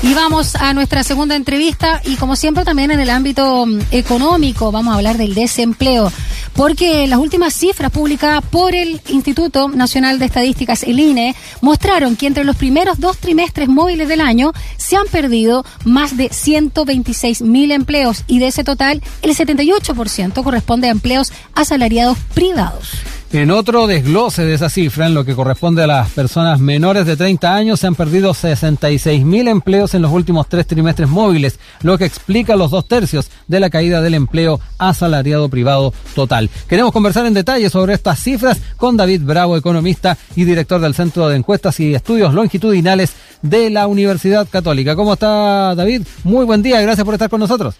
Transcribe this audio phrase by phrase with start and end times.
[0.00, 4.70] Y vamos a nuestra segunda entrevista y como siempre también en el ámbito mm, económico
[4.70, 6.12] vamos a hablar del desempleo,
[6.54, 12.28] porque las últimas cifras publicadas por el Instituto Nacional de Estadísticas, el INE, mostraron que
[12.28, 17.72] entre los primeros dos trimestres móviles del año se han perdido más de 126 mil
[17.72, 22.90] empleos y de ese total el 78% corresponde a empleos asalariados privados.
[23.30, 27.14] En otro desglose de esa cifra, en lo que corresponde a las personas menores de
[27.14, 31.98] 30 años, se han perdido 66 mil empleos en los últimos tres trimestres móviles, lo
[31.98, 36.48] que explica los dos tercios de la caída del empleo asalariado privado total.
[36.68, 41.28] Queremos conversar en detalle sobre estas cifras con David Bravo, economista y director del Centro
[41.28, 44.96] de Encuestas y Estudios Longitudinales de la Universidad Católica.
[44.96, 46.06] ¿Cómo está David?
[46.24, 47.74] Muy buen día, gracias por estar con nosotros.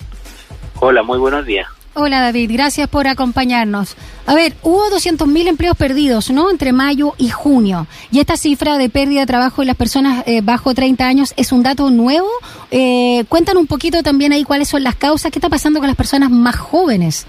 [0.81, 1.69] Hola, muy buenos días.
[2.01, 3.97] Hola David, gracias por acompañarnos.
[4.25, 6.49] A ver, hubo 200.000 empleos perdidos, ¿no?
[6.49, 7.89] Entre mayo y junio.
[8.13, 11.51] Y esta cifra de pérdida de trabajo de las personas eh, bajo 30 años es
[11.51, 12.29] un dato nuevo.
[12.71, 15.97] Eh, cuéntanos un poquito también ahí cuáles son las causas, qué está pasando con las
[15.97, 17.27] personas más jóvenes.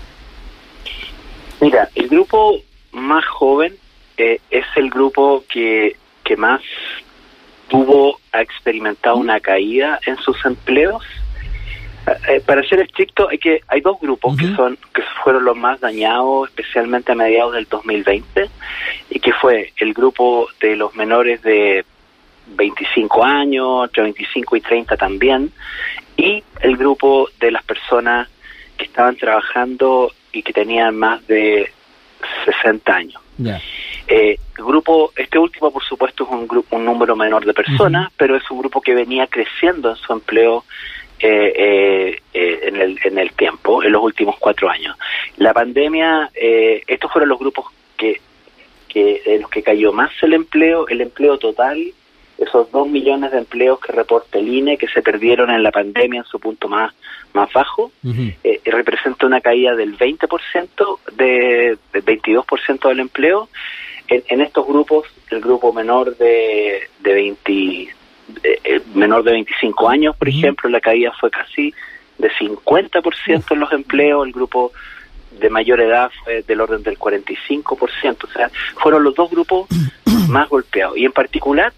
[1.61, 2.59] Mira, el grupo
[2.91, 3.73] más joven
[4.17, 6.61] eh, es el grupo que, que más
[7.69, 11.03] tuvo, ha experimentado una caída en sus empleos
[12.28, 15.80] eh, para ser estricto, hay que hay dos grupos que son que fueron los más
[15.80, 18.50] dañados, especialmente a mediados del 2020,
[19.09, 21.86] y que fue el grupo de los menores de
[22.56, 25.52] 25 años, entre 25 y 30 también,
[26.17, 28.28] y el grupo de las personas
[28.78, 31.72] que estaban trabajando y que tenían más de
[32.45, 33.22] 60 años.
[34.08, 38.11] Eh, el grupo, este último, por supuesto, es un grupo, un número menor de personas,
[38.17, 40.66] pero es un grupo que venía creciendo en su empleo
[41.20, 44.98] eh, eh, eh, en, el, en el tiempo, en los últimos cuatro años.
[45.38, 47.66] La pandemia, eh, estos fueron los grupos
[47.98, 48.22] que,
[48.88, 51.94] que en los que cayó más el empleo, el empleo total,
[52.38, 56.22] esos dos millones de empleos que reporta el INE, que se perdieron en la pandemia
[56.22, 56.94] en su punto más,
[57.34, 57.92] más bajo,
[58.44, 63.50] eh, representa una caída del 20%, de, del 22% del empleo.
[64.08, 67.90] En, en, estos grupos, el grupo menor de, de 20,
[68.44, 71.73] eh, eh, menor de 25 años, por ejemplo, la caída fue casi
[72.17, 74.72] de 50% en los empleos, el grupo
[75.40, 79.67] de mayor edad fue del orden del 45%, o sea, fueron los dos grupos
[80.29, 80.97] más golpeados.
[80.97, 81.73] Y en particular,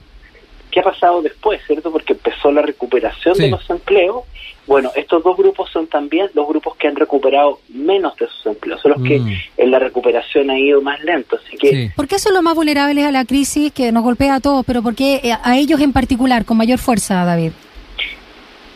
[0.72, 1.92] ¿qué ha pasado después, cierto?
[1.92, 4.24] Porque empezó la recuperación de los empleos.
[4.72, 8.80] Bueno, estos dos grupos son también los grupos que han recuperado menos de sus empleos,
[8.82, 9.34] son los que Mm.
[9.58, 11.38] en la recuperación ha ido más lento.
[11.46, 11.90] Así que Sí.
[11.94, 14.82] ¿Por qué son los más vulnerables a la crisis que nos golpea a todos, pero
[14.82, 17.52] por qué eh, a ellos en particular, con mayor fuerza, David?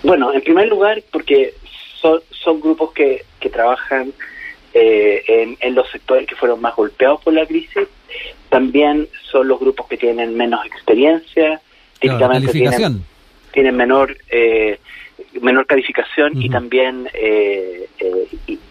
[0.03, 1.53] Bueno, en primer lugar, porque
[2.01, 4.12] son, son grupos que, que trabajan
[4.73, 7.88] eh, en, en los sectores que fueron más golpeados por la crisis.
[8.50, 11.62] También son los grupos que tienen menos experiencia,
[12.01, 13.06] Claro, típicamente tienen,
[13.53, 14.77] tienen menor eh,
[15.41, 18.28] menor calificación y también eh, eh,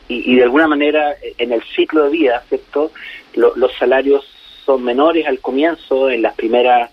[0.09, 2.91] y, de alguna manera en el ciclo de vida, ¿cierto?
[3.35, 4.25] Lo- los salarios
[4.65, 6.91] son menores al comienzo en las primeras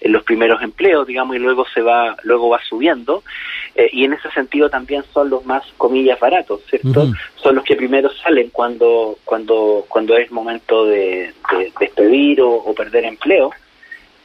[0.00, 3.22] en los primeros empleos, digamos, y luego se va luego va subiendo
[3.74, 7.06] eh, y en ese sentido también son los más comillas baratos, ¿cierto?
[7.36, 12.74] Son los que primero salen cuando cuando cuando es momento de, de despedir o, o
[12.74, 13.50] perder empleo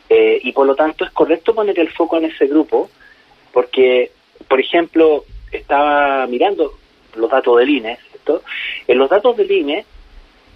[0.09, 2.89] eh, y por lo tanto es correcto poner el foco en ese grupo
[3.53, 4.11] porque,
[4.47, 6.73] por ejemplo, estaba mirando
[7.15, 8.43] los datos del INE, ¿cierto?
[8.87, 9.85] En los datos del INE,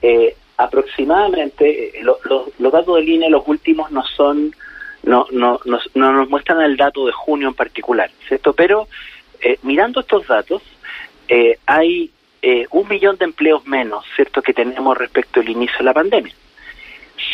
[0.01, 4.55] eh, aproximadamente, eh, lo- lo- los datos del INE, los últimos no son,
[5.03, 8.53] no, no, no, no nos muestran el dato de junio en particular, ¿cierto?
[8.53, 8.87] Pero
[9.41, 10.61] eh, mirando estos datos,
[11.27, 12.11] eh, hay
[12.41, 16.33] eh, un millón de empleos menos, ¿cierto?, que tenemos respecto al inicio de la pandemia.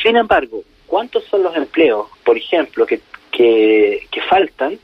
[0.04, 3.00] Sin embargo, ¿cuántos son los empleos, por ejemplo, que,
[3.32, 4.78] que faltan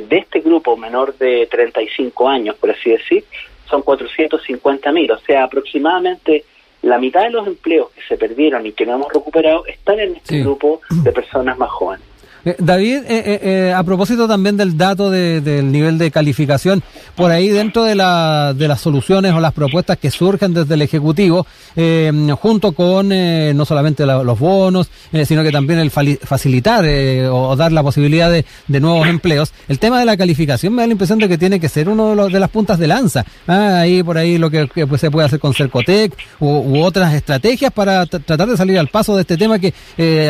[0.00, 3.24] de este grupo menor de 35 años, por así decir?
[3.68, 6.44] Son 450 mil, o sea, aproximadamente
[6.82, 10.16] la mitad de los empleos que se perdieron y que no hemos recuperado están en
[10.16, 10.42] este Sí.
[10.42, 12.06] grupo de personas más jóvenes.
[12.44, 16.82] Eh, David, eh, eh, eh, a propósito también del dato de- del nivel de calificación,
[17.14, 20.82] por ahí dentro de, la, de las soluciones o las propuestas que surgen desde el
[20.82, 21.46] Ejecutivo,
[21.76, 24.90] eh, junto con no solamente la- los bonos,
[25.24, 26.84] sino que también el facilitar
[27.30, 30.86] o, dar la posibilidad de, de nuevos empleos, el tema de la calificación me da
[30.86, 33.24] la impresión de que tiene que ser uno de, los- de las puntas de lanza.
[33.46, 37.72] Ah, ahí por ahí lo que, pues, se puede hacer con Cercotec u, otras estrategias
[37.72, 39.72] para tra- tratar de salir al paso de este tema que,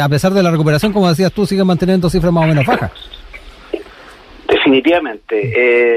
[0.01, 2.91] a pesar de la recuperación, como decías tú, sigue manteniendo cifras más o menos bajas.
[4.49, 5.53] Definitivamente.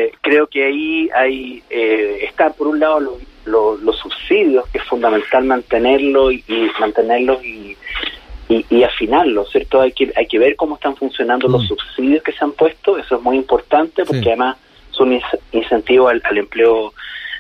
[0.06, 4.78] Eh, creo que ahí hay eh, está por un lado lo- lo- los subsidios, que
[4.80, 7.76] es fundamental mantenerlo y, y mantenerlos y,
[8.50, 9.82] y, afinarlo, ¿cierto?
[9.82, 11.68] Hay que, hay que ver cómo están funcionando los mm.
[11.68, 14.56] subsidios que se han puesto, eso es muy importante porque además
[14.92, 15.20] son
[15.52, 16.94] incentivos al, empleo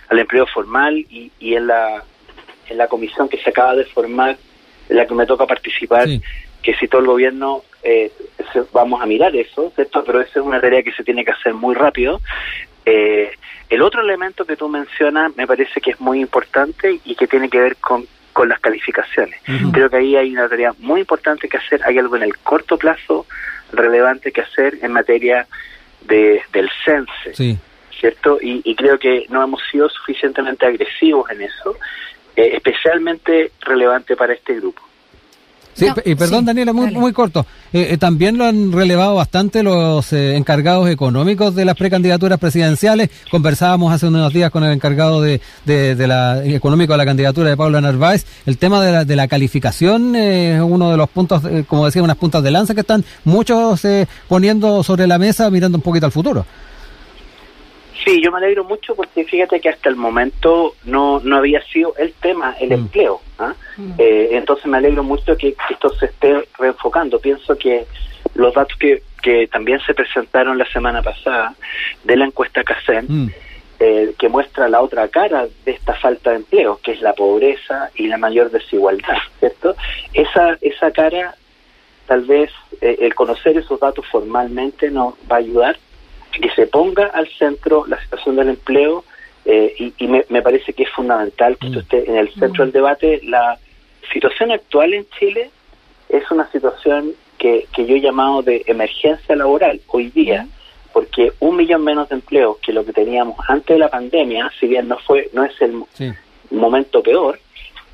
[0.10, 2.04] al empleo formal y, y en la
[2.70, 4.38] en la comisión que se acaba de formar,
[4.90, 6.06] en la que me toca participar,
[6.62, 8.12] que si todo el gobierno eh,
[8.71, 10.03] vamos a mirar eso, ¿cierto?
[10.03, 12.21] Pero esa es una tarea que se tiene que hacer muy rápido.
[12.85, 13.31] Eh,
[13.69, 17.50] el otro elemento que tú mencionas me parece que es muy importante y que tiene
[17.50, 19.39] que ver con, con las calificaciones.
[19.74, 22.77] Creo que ahí hay una tarea muy importante que hacer, hay algo en el corto
[22.77, 23.25] plazo
[23.74, 25.47] relevante que hacer en materia
[26.01, 27.59] de, del CENSE,
[28.00, 28.39] ¿cierto?
[28.41, 31.75] Y, y creo que no hemos sido suficientemente agresivos en eso,
[32.35, 34.87] eh, especialmente relevante para este grupo.
[35.77, 37.45] Sí, y perdón Daniela, muy, muy corto.
[37.71, 43.12] Eh, eh, también lo han relevado bastante los encargados económicos de las precandidaturas presidenciales.
[43.29, 47.57] Conversábamos hace unos días con el encargado de, de, la económico de la candidatura de
[47.57, 48.25] Pablo Narváez.
[48.47, 52.18] El tema de la, de la calificación es uno de los puntos, como decía, unas
[52.18, 53.85] puntas de lanza que están muchos
[54.27, 56.45] poniendo sobre la mesa mirando un poquito al futuro.
[58.07, 61.94] Sí, yo me alegro mucho porque fíjate que hasta el momento no, no había sido
[61.98, 62.74] el tema el mm.
[62.74, 63.19] empleo.
[63.38, 63.54] ¿ah?
[63.75, 63.92] Mm.
[63.98, 67.19] Eh, entonces me alegro mucho que, esto se esté reenfocando.
[67.19, 67.86] Pienso que
[68.36, 71.54] los datos que, que también se presentaron la semana pasada
[72.06, 73.31] de la encuesta CACEN, mm.
[73.81, 77.89] eh, que muestra la otra cara de esta falta de empleo, que es la pobreza
[77.95, 79.75] y la mayor desigualdad, ¿cierto?
[80.13, 81.36] Esa, esa cara,
[82.06, 85.77] tal vez eh, el conocer esos datos formalmente nos va a ayudar
[86.31, 89.03] que se ponga al centro la situación del empleo
[89.45, 91.83] eh, y, me, parece que es fundamental que esto mm.
[91.83, 93.21] esté en el centro del debate.
[93.24, 93.57] La
[94.12, 95.50] situación actual en Chile
[96.09, 100.47] es una situación que, que yo he llamado de emergencia laboral hoy día,
[100.91, 104.68] porque un millón menos de empleos que lo que teníamos antes de la pandemia, si
[104.68, 105.83] bien no fue no es el
[106.51, 107.39] momento peor,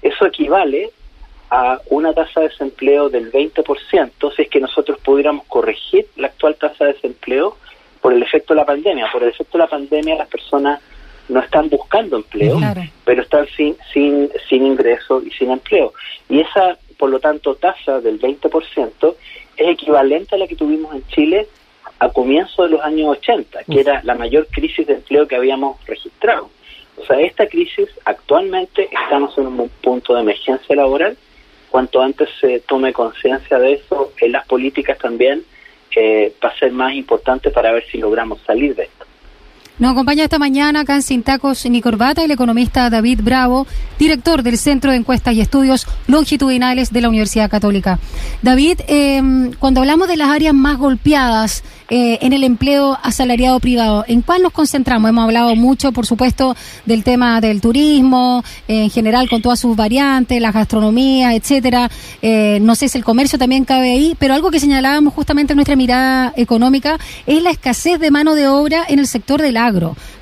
[0.01, 0.89] eso equivale
[1.51, 6.55] a una tasa de desempleo del 20%, si es que nosotros pudiéramos corregir la actual
[6.55, 7.57] tasa de desempleo
[8.03, 9.07] por el efecto de la pandemia.
[9.13, 10.81] Por el efecto de la pandemia las personas
[11.29, 12.59] no están buscando empleo,
[13.05, 15.93] pero están sin, sin, sin ingreso y sin empleo.
[16.27, 19.15] Y esa, por lo tanto, tasa del 20%
[19.55, 21.47] es equivalente a la que tuvimos en Chile
[21.97, 25.79] a comienzos de los años 80, que era la mayor crisis de empleo que habíamos
[25.85, 26.49] registrado.
[26.97, 31.15] O sea, esta crisis actualmente estamos en un punto de emergencia laboral.
[31.71, 35.45] Cuanto antes se tome conciencia de eso en las políticas también,
[35.93, 39.02] que va a ser más importante para ver si logramos salir de esto.
[39.83, 43.67] Nos acompaña esta mañana acá en Sin Tacos ni Corbata el economista David Bravo,
[43.99, 47.99] director del Centro de Encuestas y Estudios Longitudinales de la Universidad Católica.
[48.41, 54.05] David, em, cuando hablamos de las áreas más golpeadas eh, en el empleo asalariado privado,
[54.07, 55.09] ¿en cuál nos concentramos?
[55.09, 60.41] Hemos hablado mucho, por supuesto, del tema del turismo, en general con todas sus variantes,
[60.41, 61.91] la gastronomía, etcétera.
[62.21, 65.57] Eh, no sé si el comercio también cabe ahí, pero algo que señalábamos justamente en
[65.57, 66.97] nuestra mirada económica
[67.27, 69.72] es la escasez de mano de obra en el sector del agro.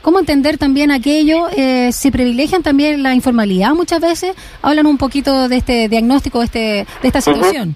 [0.02, 1.48] ¿Cómo entender también aquello?
[1.56, 4.36] Eh, ¿Se privilegian también la informalidad muchas veces?
[4.62, 6.60] Hablan un poquito de este diagnóstico, de, este,
[7.02, 7.76] de esta situación.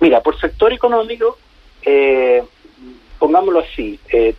[0.00, 1.38] Mira, por sector económico,
[1.82, 2.42] eh,
[3.18, 4.34] pongámoslo así, eh,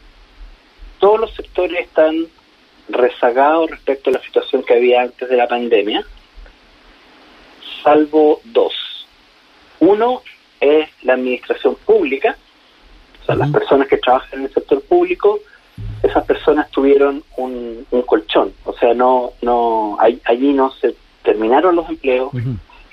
[0.99, 2.27] todos los sectores están
[2.89, 6.03] rezagados respecto a la situación que había antes de la pandemia,
[7.83, 8.73] salvo dos.
[9.79, 10.21] Uno
[10.59, 12.37] es la administración pública,
[13.21, 15.39] o sea, las personas que trabajan en el sector público
[16.03, 22.31] esas personas tuvieron un, colchón, o sea, no, no, allí no se terminaron los empleos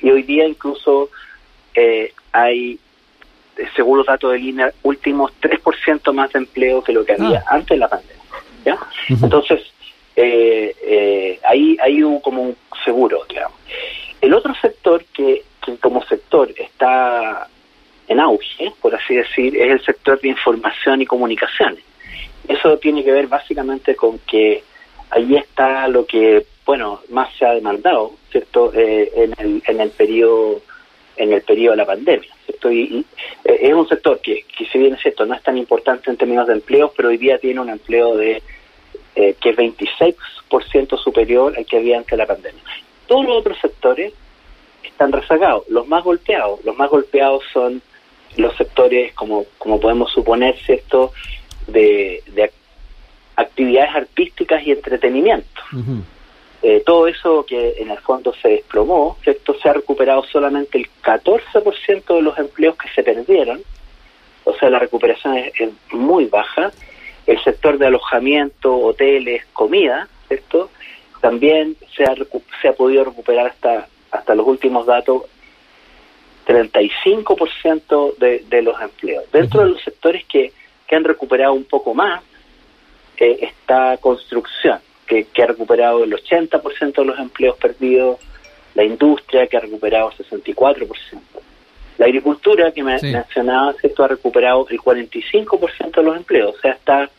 [0.00, 1.10] y hoy día incluso
[1.74, 2.78] eh, hay,
[3.74, 7.54] según los datos de línea, últimos 3% más de empleo que lo que había ah.
[7.54, 8.16] antes de la pandemia.
[8.64, 8.78] ¿ya?
[9.08, 9.60] Entonces,
[10.14, 13.58] eh, eh, ahí, ahí hubo como un seguro, digamos.
[14.20, 17.48] El otro sector que, que como sector está
[18.08, 21.84] en auge, por así decir, es el sector de información y comunicaciones.
[22.48, 24.64] Eso tiene que ver básicamente con que
[25.10, 28.72] ahí está lo que, bueno, más se ha demandado, ¿cierto?
[28.74, 30.62] Eh, en, el, en el periodo
[31.18, 32.70] en el periodo de la pandemia, ¿cierto?
[32.70, 33.04] Y,
[33.44, 36.16] eh, es un sector que, que, si bien es cierto, no es tan importante en
[36.16, 38.40] términos de empleo, pero hoy día tiene un empleo de
[39.16, 42.62] eh, que es 26% superior al que había antes de la pandemia.
[43.08, 44.12] Todos los otros sectores
[44.84, 47.82] están rezagados, los más golpeados, los más golpeados son
[48.36, 51.12] los sectores, como, como podemos suponer, ¿cierto?,
[51.68, 52.50] de,
[53.36, 55.62] actividades artísticas y entretenimiento.
[56.60, 59.54] Eh, todo eso que en el fondo se desplomó, ¿cierto?
[59.62, 63.60] Se ha recuperado solamente el 14% de los empleos que se perdieron,
[64.42, 65.52] o sea, la recuperación es,
[65.92, 66.72] muy baja.
[67.26, 70.70] El sector de alojamiento, hoteles, comida, ¿cierto?
[71.20, 72.14] También se ha,
[72.62, 75.24] se ha podido recuperar hasta, hasta los últimos datos
[76.46, 79.30] 35% de, de los empleos.
[79.30, 80.52] Dentro de los sectores que,
[80.88, 82.22] que han recuperado un poco más
[83.18, 88.18] eh, está construcción, que, que, ha recuperado el 80% de los empleos perdidos,
[88.74, 90.88] la industria que ha recuperado el 64%.
[91.98, 93.12] La agricultura que me sí.
[93.12, 94.04] mencionaba, ¿cierto?
[94.04, 97.10] ha recuperado el 45% de los empleos, o sea, está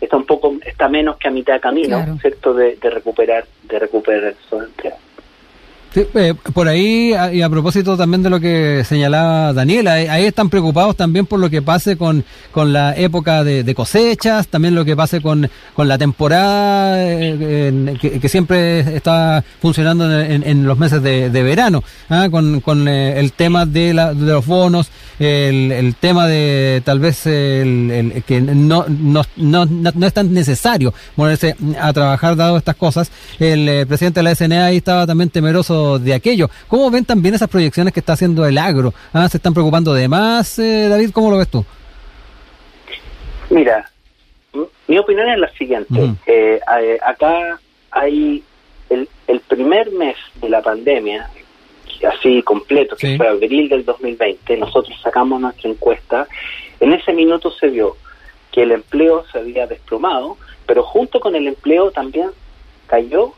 [0.00, 2.18] está un poco está menos que a mitad de camino, claro.
[2.20, 2.54] ¿cierto?
[2.54, 4.98] De, de, recuperar de recuperar esos empleos.
[5.94, 10.50] Sí, eh, por ahí, y a propósito también de lo que señalaba Daniela, ahí están
[10.50, 14.94] preocupados también por lo que pase con, con la época de, cosechas, también lo que
[14.94, 21.42] pase con, con la temporada eh, que, siempre está funcionando en, en los meses de,
[21.42, 22.28] verano, ¿ah?
[22.30, 27.00] con, con eh, el tema de, la, de los bonos, el, el, tema de tal
[27.00, 32.76] vez el que no, no, no, no, es tan necesario ponerse a trabajar dado estas
[32.76, 33.10] cosas.
[33.38, 36.48] El presidente de la SNA ahí estaba también temeroso de aquello.
[36.68, 38.92] ¿Cómo ven también esas proyecciones que está haciendo el agro?
[39.12, 41.10] ¿Ah, ¿Se están preocupando de más, eh, David?
[41.12, 41.64] ¿Cómo lo ves tú?
[43.50, 43.90] Mira,
[44.86, 45.94] mi opinión es la siguiente.
[45.94, 46.16] -huh.
[46.26, 46.60] eh,
[47.04, 48.42] acá hay
[48.90, 51.30] el, el, primer mes de la pandemia,
[52.06, 53.16] así completo, que sí.
[53.16, 56.26] fue abril del 2020, nosotros sacamos nuestra encuesta.
[56.80, 57.96] En ese minuto se vio
[58.52, 62.30] que el empleo se había desplomado, pero junto con el empleo también
[62.86, 63.32] cayó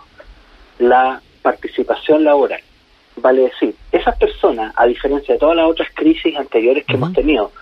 [0.78, 2.60] la participación laboral.
[3.16, 7.02] Vale decir, esas personas, a diferencia de todas las otras crisis anteriores que uh -huh.
[7.02, 7.52] hemos tenido,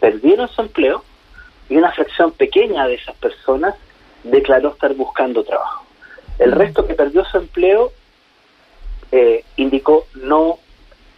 [0.00, 1.04] perdieron su empleo
[1.68, 3.74] y una fracción pequeña de esas personas
[4.22, 5.84] declaró estar buscando trabajo.
[6.38, 7.92] El resto que perdió su empleo
[9.12, 10.58] eh, indicó no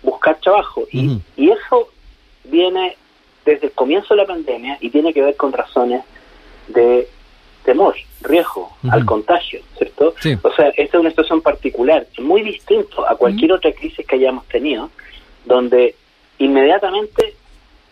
[0.02, 0.85] buscar trabajo.
[0.90, 1.21] Y, uh -huh.
[1.37, 1.88] y eso
[2.45, 2.97] viene
[3.45, 6.05] desde el comienzo de la pandemia y tiene que ver con razones
[6.69, 7.09] de
[7.66, 8.94] temor, riesgo uh -huh.
[8.94, 10.14] al contagio, ¿cierto?
[10.20, 10.32] Sí.
[10.42, 13.58] O sea, esta es una situación particular, muy distinto a cualquier uh -huh.
[13.58, 14.88] otra crisis que hayamos tenido,
[15.44, 15.94] donde
[16.38, 17.35] inmediatamente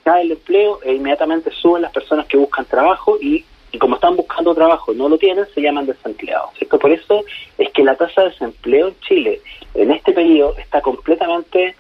[0.04, 4.14] cae el empleo e inmediatamente suben las personas que buscan trabajo y, y como están
[4.16, 6.78] buscando trabajo y no lo tienen, se llaman desempleados, ¿cierto?
[6.78, 7.25] Por eso
[7.59, 9.40] es que la tasa de desempleo en Chile
[9.75, 11.75] en este periodo está completamente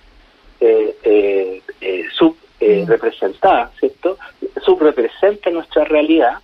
[0.60, 2.86] eh, eh, eh, sub uh -huh.
[2.94, 4.08] representada, ¿cierto?
[4.66, 6.34] Subrepresenta nuestra realidad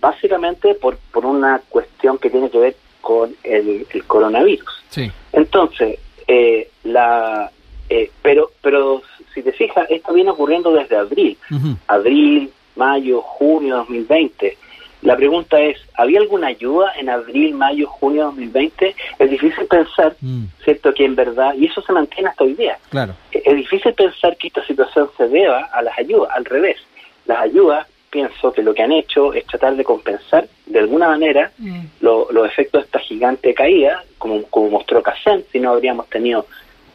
[0.00, 4.84] básicamente por, por una cuestión que tiene que ver con el, el coronavirus.
[4.90, 5.10] Sí.
[5.32, 7.50] Entonces, eh, la,
[7.88, 11.76] eh, pero, pero si te fijas, esto viene ocurriendo desde abril, uh -huh.
[11.86, 14.56] abril, mayo, junio 2020.
[15.02, 18.96] La pregunta es, ¿había alguna ayuda en abril, mayo, junio 2020?
[19.18, 20.44] Es difícil pensar, mm.
[20.64, 23.14] ¿cierto?, que en verdad, y eso se mantiene hasta hoy día, claro.
[23.30, 26.78] es difícil pensar que esta situación se deba a las ayudas, al revés.
[27.26, 27.86] Las ayudas
[28.16, 31.80] pienso que lo que han hecho es tratar de compensar de alguna manera mm.
[32.00, 36.46] los lo efectos de esta gigante caída, como, como mostró Casen, si no habríamos tenido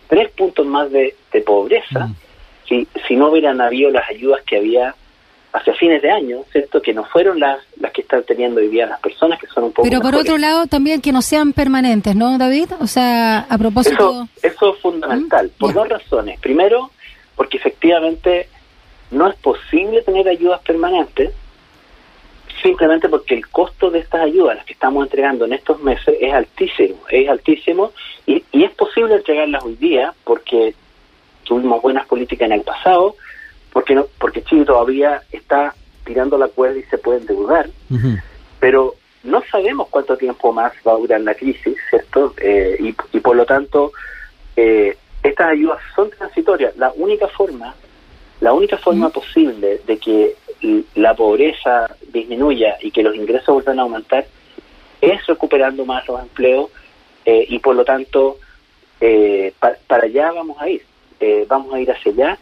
[0.08, 2.16] tres puntos más de, de pobreza, mm.
[2.68, 4.96] si, si no hubieran habido las ayudas que había
[5.54, 6.82] hacia fines de año, ¿cierto?
[6.82, 9.74] Que no fueron las, las que están teniendo hoy día las personas, que son un
[9.74, 10.32] poco Pero por mejores.
[10.32, 12.70] otro lado, también que no sean permanentes, ¿no, David?
[12.80, 14.28] O sea, a propósito...
[14.42, 15.60] Eso, eso es fundamental, ¿Mm?
[15.60, 15.82] por yeah.
[15.82, 16.40] dos razones.
[16.40, 16.90] Primero,
[17.36, 18.48] porque efectivamente
[19.12, 21.34] no es posible tener ayudas permanentes
[22.62, 26.34] simplemente porque el costo de estas ayudas, las que estamos entregando en estos meses, es
[26.34, 27.92] altísimo, es altísimo
[28.26, 30.76] y, y es posible entregarlas hoy día porque
[31.44, 33.16] tuvimos buenas políticas en el pasado,
[33.74, 35.74] porque no, porque Chile todavía está
[36.06, 38.22] tirando la cuerda y se puede endeudar, uh -huh.
[38.60, 42.34] pero no sabemos cuánto tiempo más va a durar la crisis, ¿cierto?
[42.38, 43.92] Eh, y, y, por lo tanto,
[44.56, 46.76] eh, estas ayudas son transitorias.
[46.78, 47.76] La única forma
[48.42, 50.36] la única forma posible de que
[50.96, 54.26] la pobreza disminuya y que los ingresos vuelvan a aumentar
[55.00, 56.70] es recuperando más los empleos
[57.26, 58.38] eh, y por lo tanto
[59.00, 60.84] eh, pa, para allá vamos a ir,
[61.20, 62.38] eh, vamos a ir hacia allá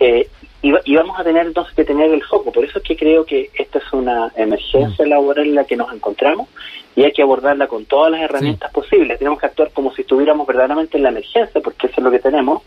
[0.00, 0.28] eh,
[0.62, 2.50] y, y, vamos a tener entonces que tener el foco.
[2.50, 5.92] Por eso es que creo que esta es una emergencia laboral en la que nos
[5.92, 6.48] encontramos
[6.96, 8.74] y hay que abordarla con todas las herramientas sí.
[8.74, 9.18] posibles.
[9.18, 12.18] Tenemos que actuar como si estuviéramos verdaderamente en la emergencia porque eso es lo que
[12.18, 12.62] tenemos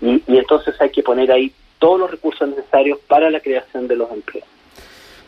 [0.00, 3.96] y, y entonces hay que poner ahí todos los recursos necesarios para la creación de
[3.96, 4.46] los empleos.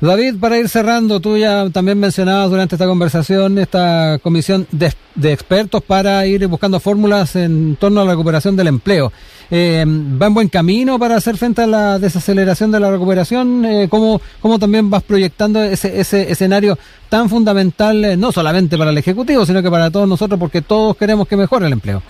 [0.01, 4.93] David, para ir cerrando, tú ya también mencionabas durante esta conversación esta comisión de,
[5.33, 9.11] expertos para ir buscando fórmulas en torno a la recuperación del empleo.
[9.51, 13.65] Eh, ¿Va en buen camino para hacer frente a la desaceleración de la recuperación?
[13.65, 18.91] Eh, ¿cómo, ¿Cómo también vas proyectando ese, ese escenario tan fundamental, eh, no solamente para
[18.91, 22.01] el Ejecutivo, sino que para todos nosotros, porque todos queremos que mejore el empleo?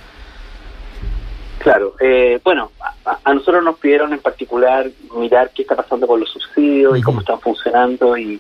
[1.65, 2.73] Claro, eh, bueno,
[3.07, 6.95] a, a, nosotros nos pidieron en particular mirar qué está pasando con los subsidios uh
[6.95, 6.99] -huh.
[6.99, 8.39] y cómo están funcionando y,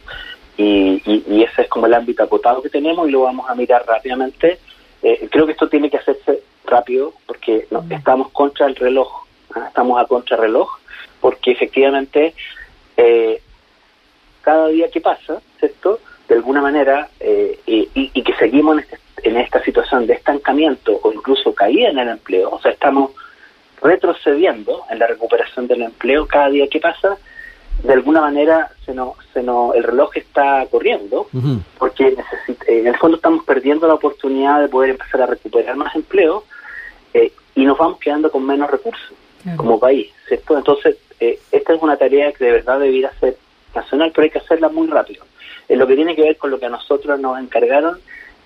[0.59, 3.55] y, y, y, ese es como el ámbito acotado que tenemos y lo vamos a
[3.55, 4.59] mirar rápidamente.
[5.03, 7.97] Eh, creo que esto tiene que hacerse rápido porque no, uh -huh.
[7.97, 9.69] estamos contra el reloj, ¿ah?
[9.69, 10.69] estamos a contrarreloj,
[11.23, 12.35] porque efectivamente
[12.99, 13.41] eh,
[14.43, 15.99] cada día que pasa, ¿cierto?
[16.29, 21.01] De alguna manera, eh, y, y, que seguimos en, este, en esta situación de estancamiento
[21.03, 23.11] o incluso caída en el empleo, o sea, estamos
[23.83, 27.17] retrocediendo en la recuperación del empleo cada día que pasa,
[27.83, 31.27] de alguna manera se nos, se nos, el reloj está corriendo,
[31.79, 32.17] porque
[32.67, 36.45] en el fondo estamos perdiendo la oportunidad de poder empezar a recuperar más empleo
[37.13, 39.13] eh, y nos vamos quedando con menos recursos
[39.57, 40.57] como país, ¿cierto?
[40.57, 43.37] Entonces, eh, esta es una tarea que de verdad debiera ser
[43.75, 45.25] nacional, pero hay que hacerla muy rápido.
[45.69, 47.99] En lo que tiene que ver con lo que a nosotros nos encargaron,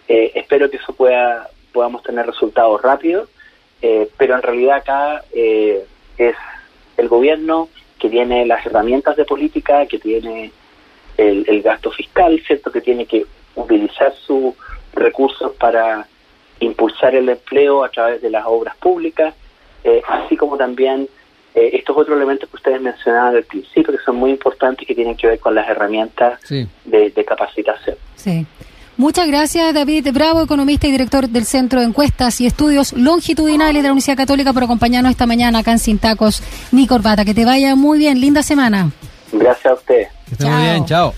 [0.08, 3.28] eh, espero que eso pueda podamos tener resultados rápidos,
[4.16, 6.34] pero en realidad acá es
[6.96, 10.50] el gobierno que tiene las herramientas de política, que tiene
[11.16, 12.70] el, gasto fiscal, ¿cierto?
[12.70, 14.54] Que tiene que utilizar sus
[14.92, 16.06] recursos para
[16.60, 19.34] impulsar el empleo a través de las obras públicas,
[19.84, 21.08] eh, así como también
[21.54, 24.94] eh, estos otros elementos que ustedes mencionaban al principio, que son muy importantes y que
[24.94, 27.96] tienen que ver con las herramientas de, de capacitación.
[28.14, 28.46] Sí.
[28.99, 33.83] Muchas gracias, David Bravo, economista y director del Centro de Encuestas y Estudios Longitudinales de
[33.83, 37.25] la Universidad Católica, por acompañarnos esta mañana acá en Sin Tacos ni Corbata.
[37.25, 38.90] Que te vaya muy bien, linda semana.
[39.31, 40.09] Gracias a usted.
[40.26, 41.14] Que esté muy bien, chao.